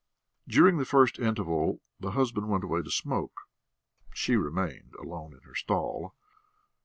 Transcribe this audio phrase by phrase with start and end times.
[0.47, 3.41] During the first interval the husband went away to smoke;
[4.15, 6.15] she remained alone in her stall.